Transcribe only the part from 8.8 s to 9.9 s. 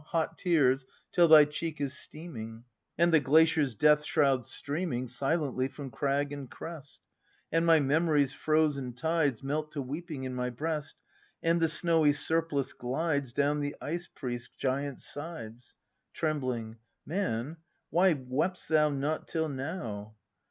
tides Melt to